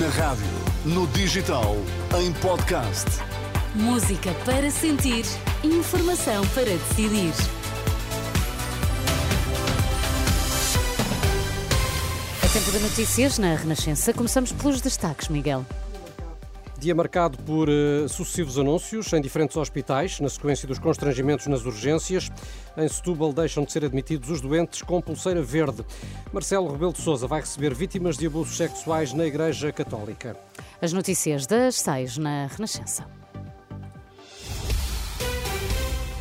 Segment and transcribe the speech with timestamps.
[0.00, 0.46] Na rádio,
[0.86, 1.76] no digital,
[2.18, 3.04] em podcast.
[3.74, 5.24] Música para sentir,
[5.62, 7.34] informação para decidir.
[12.42, 14.14] É tempo de notícias na Renascença.
[14.14, 15.66] Começamos pelos destaques, Miguel.
[16.82, 22.28] Dia marcado por uh, sucessivos anúncios em diferentes hospitais, na sequência dos constrangimentos nas urgências.
[22.76, 25.84] Em Setúbal deixam de ser admitidos os doentes com pulseira verde.
[26.32, 30.36] Marcelo Rebelo de Sousa vai receber vítimas de abusos sexuais na Igreja Católica.
[30.80, 33.06] As notícias das seis na Renascença.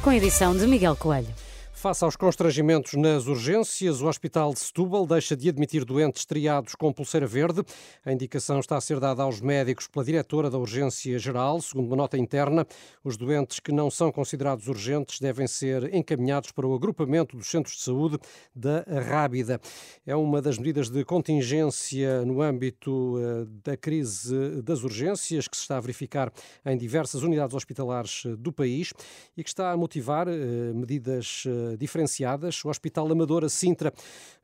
[0.03, 1.41] Com edição de Miguel Coelho.
[1.81, 6.94] Face aos constrangimentos nas urgências, o Hospital de Setúbal deixa de admitir doentes triados com
[6.94, 7.63] pulseira verde.
[8.05, 11.59] A indicação está a ser dada aos médicos pela diretora da Urgência Geral.
[11.59, 12.67] Segundo uma nota interna,
[13.03, 17.77] os doentes que não são considerados urgentes devem ser encaminhados para o agrupamento dos centros
[17.77, 18.20] de saúde
[18.55, 19.59] da Rábida.
[20.05, 25.63] É uma das medidas de contingência no âmbito eh, da crise das urgências que se
[25.63, 26.31] está a verificar
[26.64, 28.94] em diversas unidades hospitalares eh, do país
[29.36, 32.64] e que está a motivar eh, medidas diferenciadas.
[32.64, 33.94] O Hospital Amadora Sintra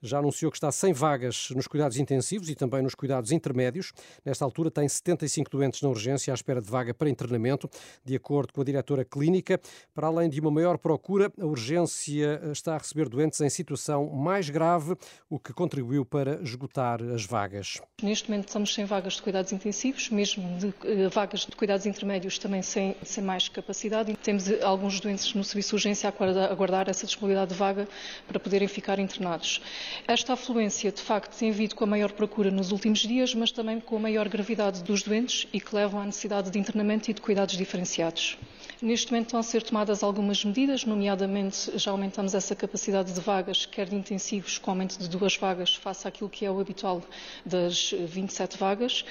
[0.02, 3.94] já anunciou que está sem vagas nos cuidados intensivos e também nos cuidados intermédios.
[4.26, 7.70] Nesta altura tem 75 doentes na urgência à espera de vaga para internamento,
[8.04, 9.60] de acordo com a diretora clínica.
[9.94, 14.50] Para além de uma maior procura, a urgência está a receber doentes em situação mais
[14.50, 14.96] grave,
[15.30, 17.82] o que contribuiu para esgotar as vagas.
[18.02, 22.38] Neste momento estamos sem vagas de cuidados intensivos, mesmo de uh, vagas de cuidados intermédios
[22.38, 24.16] também sem, sem mais capacidade.
[24.18, 27.88] Temos eh, alguns doentes no serviço de urgência a aguardar, essa disponibilidade de vaga
[28.28, 29.62] para poderem ficar internados.
[30.08, 33.80] Esta afluência, de facto, tem havido com a maior procura nos últimos dias, mas também
[33.80, 37.22] com a maior gravidade dos doentes e que levam à necessidade de internamento e de
[37.22, 38.38] cuidados diferenciados.
[38.80, 43.66] Neste momento estão a ser tomadas algumas medidas, nomeadamente já aumentamos essa capacidade de vagas,
[43.66, 47.02] quer de intensivos, com aumento de duas vagas, face àquilo que é o habitual
[47.44, 49.04] das 27 vagas.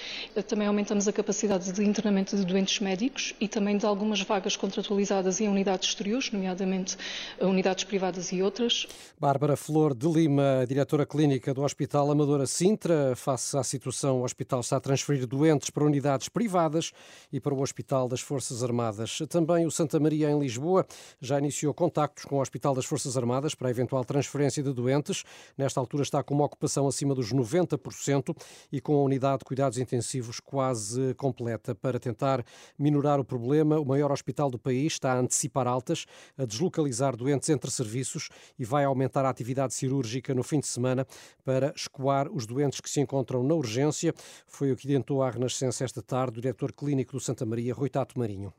[0.47, 5.41] Também aumentamos a capacidade de internamento de doentes médicos e também de algumas vagas contratualizadas
[5.41, 6.97] em unidades exteriores, nomeadamente
[7.41, 8.87] unidades privadas e outras.
[9.19, 14.61] Bárbara Flor de Lima, diretora clínica do Hospital Amadora Sintra, face à situação, o hospital
[14.61, 16.93] está a transferir doentes para unidades privadas
[17.33, 19.19] e para o Hospital das Forças Armadas.
[19.29, 20.87] Também também o Santa Maria, em Lisboa,
[21.19, 25.25] já iniciou contactos com o Hospital das Forças Armadas para a eventual transferência de doentes.
[25.57, 28.37] Nesta altura está com uma ocupação acima dos 90%
[28.71, 31.75] e com a unidade de cuidados intensivos quase completa.
[31.75, 32.45] Para tentar
[32.79, 36.05] minorar o problema, o maior hospital do país está a antecipar altas,
[36.37, 38.29] a deslocalizar doentes entre serviços
[38.59, 41.07] e vai aumentar a atividade cirúrgica no fim de semana
[41.47, 44.13] para escoar os doentes que se encontram na urgência.
[44.47, 47.89] Foi o que adiantou à Renascença esta tarde o diretor clínico do Santa Maria, Rui
[47.89, 48.53] Tato Marinho.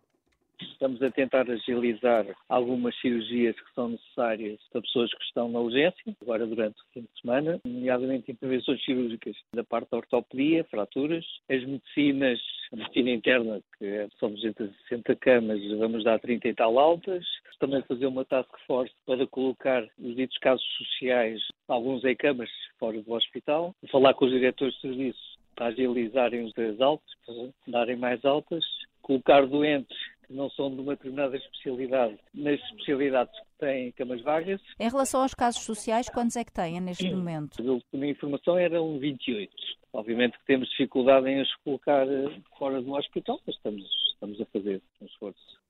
[0.59, 6.16] Estamos a tentar agilizar algumas cirurgias que são necessárias para pessoas que estão na urgência,
[6.22, 11.63] agora durante o fim de semana, nomeadamente intervenções cirúrgicas da parte da ortopedia, fraturas, as
[11.63, 12.40] medicinas,
[12.73, 17.25] a medicina interna, que é, são 260 camas, vamos dar 30 e tal altas,
[17.59, 23.01] também fazer uma task force para colocar os ditos casos sociais, alguns em camas fora
[23.01, 28.24] do hospital, falar com os diretores de serviço para agilizarem as altas, para darem mais
[28.24, 28.63] altas,
[29.01, 34.61] colocar doentes que não são de uma determinada especialidade nas especialidades que têm camas vagas.
[34.79, 37.61] Em relação aos casos sociais, quantos é que têm neste momento?
[37.61, 39.51] A última informação eram 28.
[39.93, 43.83] Obviamente que temos dificuldade em os colocar eh, fora do hospital, mas estamos,
[44.13, 45.66] estamos a fazer um esforço.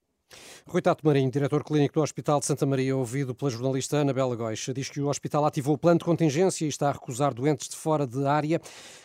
[0.66, 4.36] Rui Tato Marinho, diretor clínico do Hospital de Santa Maria, ouvido pela jornalista Ana Bela
[4.36, 7.70] Goixa, diz que o hospital ativou o plano de contingência e está a recusar doentes
[7.70, 8.60] de fora de área.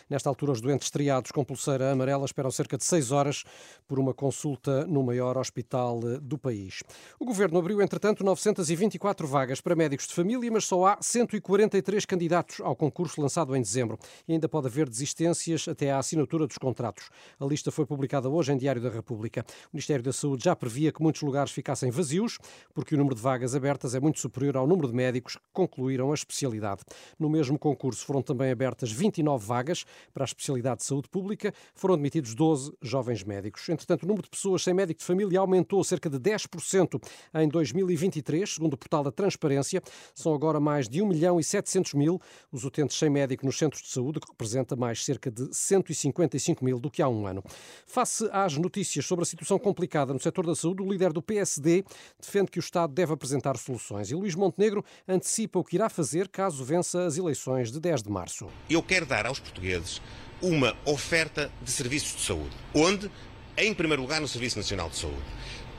[0.09, 3.43] Nesta altura, os doentes triados com pulseira amarela esperam cerca de seis horas
[3.87, 6.83] por uma consulta no maior hospital do país.
[7.19, 12.59] O governo abriu, entretanto, 924 vagas para médicos de família, mas só há 143 candidatos
[12.59, 13.97] ao concurso lançado em dezembro.
[14.27, 17.09] E ainda pode haver desistências até à assinatura dos contratos.
[17.39, 19.45] A lista foi publicada hoje em Diário da República.
[19.71, 22.39] O Ministério da Saúde já previa que muitos lugares ficassem vazios,
[22.73, 26.11] porque o número de vagas abertas é muito superior ao número de médicos que concluíram
[26.11, 26.81] a especialidade.
[27.19, 31.93] No mesmo concurso foram também abertas 29 vagas para a especialidade de saúde pública, foram
[31.95, 33.67] admitidos 12 jovens médicos.
[33.69, 37.01] Entretanto, o número de pessoas sem médico de família aumentou cerca de 10%
[37.35, 39.81] em 2023, segundo o portal da Transparência.
[40.15, 42.19] São agora mais de 1 milhão e 700 mil
[42.51, 46.79] os utentes sem médico nos centros de saúde, que representa mais cerca de 155 mil
[46.79, 47.43] do que há um ano.
[47.85, 51.83] Face às notícias sobre a situação complicada no setor da saúde, o líder do PSD
[52.21, 56.29] defende que o Estado deve apresentar soluções e Luís Montenegro antecipa o que irá fazer
[56.29, 58.47] caso vença as eleições de 10 de março.
[58.69, 60.01] Eu quero dar aos portugueses
[60.41, 63.09] uma oferta de serviços de saúde, onde,
[63.57, 65.23] em primeiro lugar, no Serviço Nacional de Saúde.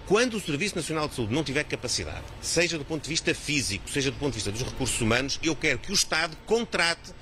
[0.06, 3.88] Quando o Serviço Nacional de Saúde não tiver capacidade, seja do ponto de vista físico,
[3.88, 7.12] seja do ponto de vista dos recursos humanos, eu quero que o Estado contrate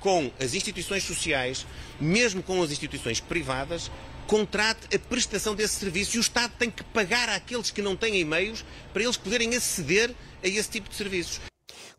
[0.00, 1.66] com as instituições sociais,
[2.00, 3.90] mesmo com as instituições privadas,
[4.30, 8.24] contrate a prestação desse serviço e o Estado tem que pagar àqueles que não têm
[8.24, 11.49] meios para eles poderem aceder a esse tipo de serviços.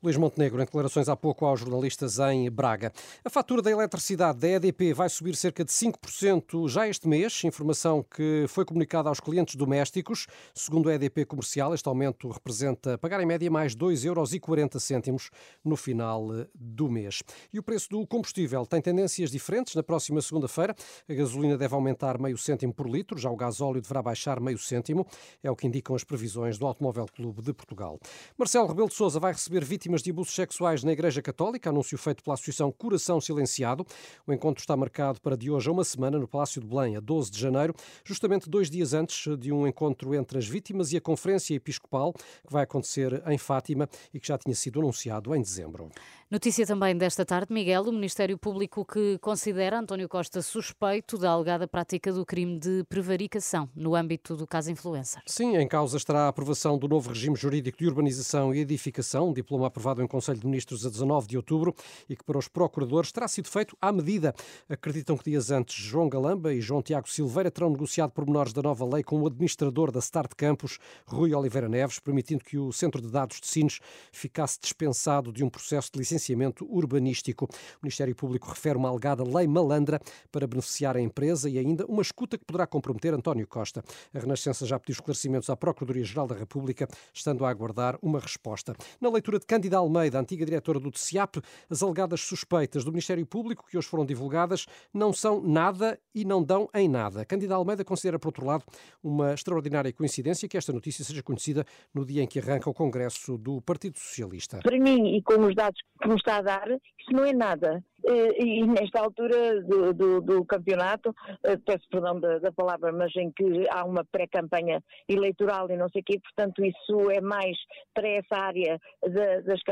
[0.03, 2.91] Luís Montenegro, em declarações há pouco aos jornalistas em Braga.
[3.23, 8.03] A fatura da eletricidade da EDP vai subir cerca de 5% já este mês, informação
[8.03, 10.25] que foi comunicada aos clientes domésticos.
[10.55, 15.29] Segundo a EDP Comercial, este aumento representa pagar em média mais 2,40 euros
[15.63, 17.21] no final do mês.
[17.53, 19.75] E o preço do combustível tem tendências diferentes.
[19.75, 20.75] Na próxima segunda-feira,
[21.07, 25.05] a gasolina deve aumentar meio cêntimo por litro, já o gasóleo deverá baixar meio cêntimo,
[25.43, 27.99] é o que indicam as previsões do Automóvel Clube de Portugal.
[28.35, 31.97] Marcelo Rebelo de Sousa vai receber vítimas vítimas de abusos sexuais na Igreja Católica, anúncio
[31.97, 33.85] feito pela Associação Coração Silenciado.
[34.25, 37.01] O encontro está marcado para de hoje a uma semana no Palácio de Belém, a
[37.01, 41.01] 12 de janeiro, justamente dois dias antes de um encontro entre as vítimas e a
[41.01, 45.89] Conferência Episcopal, que vai acontecer em Fátima e que já tinha sido anunciado em dezembro.
[46.31, 51.67] Notícia também desta tarde, Miguel, o Ministério Público que considera António Costa suspeito da alegada
[51.67, 55.21] prática do crime de prevaricação no âmbito do caso Influencer.
[55.25, 59.33] Sim, em causa estará a aprovação do novo regime jurídico de urbanização e edificação, um
[59.33, 61.73] diploma aprovado em Conselho de Ministros a 19 de outubro
[62.09, 64.33] e que para os procuradores terá sido feito à medida.
[64.69, 68.85] Acreditam que dias antes João Galamba e João Tiago Silveira terão negociado pormenores da nova
[68.85, 73.09] lei com o administrador da Start Campus, Rui Oliveira Neves, permitindo que o Centro de
[73.09, 73.79] Dados de Sines
[74.11, 77.45] ficasse dispensado de um processo de licenciamento urbanístico.
[77.45, 79.99] O Ministério Público refere uma alegada lei malandra
[80.31, 83.83] para beneficiar a empresa e ainda uma escuta que poderá comprometer António Costa.
[84.13, 88.75] A Renascença já pediu esclarecimentos à Procuradoria-Geral da República, estando a aguardar uma resposta.
[88.99, 91.37] Na leitura de Cândida Almeida, antiga diretora do TCIAP,
[91.69, 96.43] as alegadas suspeitas do Ministério Público, que hoje foram divulgadas, não são nada e não
[96.43, 97.23] dão em nada.
[97.23, 98.65] Cândida Almeida considera, por outro lado,
[99.01, 103.37] uma extraordinária coincidência que esta notícia seja conhecida no dia em que arranca o Congresso
[103.37, 104.59] do Partido Socialista.
[104.61, 107.81] Para mim, e com os dados que me está a dar, isso não é nada.
[108.03, 111.13] Eh, e nesta altura do, do, do campeonato,
[111.43, 115.89] eh, peço perdão da, da, palavra, mas em que há uma pré-campanha eleitoral e não
[115.89, 117.57] sei o quê, portanto isso é mais
[117.93, 119.63] para essa área das,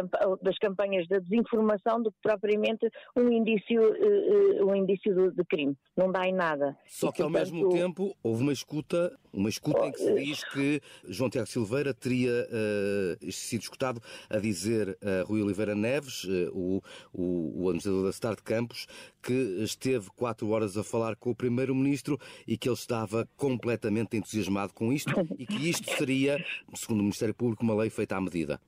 [0.41, 5.75] das, campanhas da desinformação do que propriamente um indício, eh, um indício de, crime.
[5.97, 6.77] Não dá em nada.
[6.85, 10.43] Só que portanto, ao mesmo tempo houve uma escuta, uma escuta em que se diz
[10.43, 13.99] que João Tiago Silveira teria uh, sido escutado
[14.29, 16.81] a dizer a Rui Oliveira Neves, uh, o,
[17.11, 18.85] o, o administrador da Start Campos,
[19.21, 19.33] que
[19.63, 22.17] esteve quatro horas a falar com o Primeiro-Ministro
[22.47, 26.37] e que ele estava completamente entusiasmado com isto e que isto seria,
[26.75, 28.59] segundo o Ministério Público, uma lei feita à medida.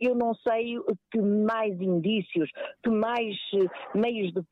[0.00, 0.76] Eu não sei
[1.10, 2.50] que mais indícios,
[2.82, 4.42] que mais eh, meios de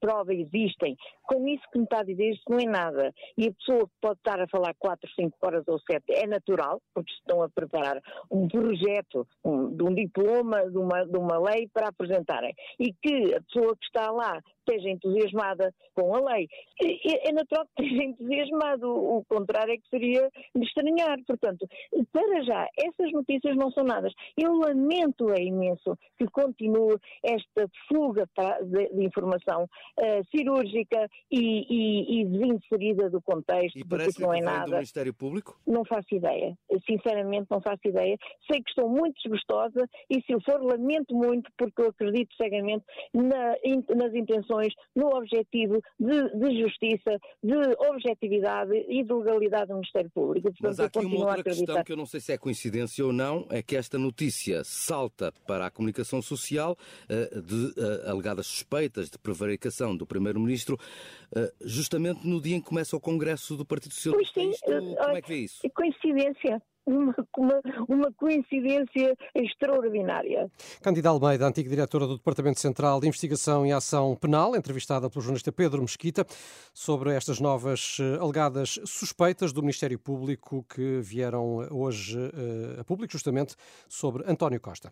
[0.00, 0.96] prova existem.
[1.24, 3.12] Com isso que me está a dizer, isso não é nada.
[3.36, 7.12] E a pessoa pode estar a falar quatro, cinco horas ou sete, é natural, porque
[7.12, 11.88] estão a preparar um projeto um, de um diploma, de uma, de uma lei para
[11.88, 12.54] apresentarem.
[12.78, 16.48] E que a pessoa que está lá esteja entusiasmada com a lei.
[16.82, 21.18] É, é natural que esteja entusiasmado, o contrário é que seria de estranhar.
[21.26, 21.66] Portanto,
[22.12, 24.08] para já, essas notícias não são nada.
[24.36, 28.26] Eu lamento é imenso que continue esta fuga
[28.62, 34.66] de, informação uh, cirúrgica e, e, e desinserida do contexto, e porque não é nada.
[34.66, 35.58] do Ministério Público?
[35.66, 36.56] Não faço ideia.
[36.86, 38.16] Sinceramente, não faço ideia.
[38.50, 42.84] Sei que estou muito desgostosa e, se eu for, lamento muito, porque eu acredito cegamente
[43.14, 43.56] na,
[43.96, 44.57] nas intenções
[44.94, 47.54] no objetivo de, de, justiça, de
[47.90, 50.52] objetividade e de legalidade do Ministério Público.
[50.52, 53.12] Portanto, Mas há aqui uma outra questão que eu não sei se é coincidência ou
[53.12, 59.10] não, é que esta notícia salta para a comunicação social uh, de uh, alegadas suspeitas
[59.10, 63.94] de prevaricação do Primeiro-Ministro, uh, justamente no dia em que começa o Congresso do Partido
[63.94, 64.34] Socialista.
[64.34, 65.70] Pois sim, Isto, como é que vê isso?
[65.74, 70.50] Coincidência uma, uma, uma coincidência extraordinária.
[70.82, 75.52] Candida Almeida, antiga diretora do Departamento Central de Investigação e Ação Penal, entrevistada pelo jornalista
[75.52, 76.26] Pedro Mesquita
[76.72, 83.12] sobre estas novas eh, alegadas suspeitas do Ministério Público que vieram hoje uh, a público,
[83.12, 83.54] justamente
[83.88, 84.90] sobre António Costa.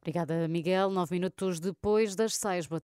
[0.00, 0.90] Obrigada, Miguel.
[0.90, 2.66] Nove minutos depois das seis.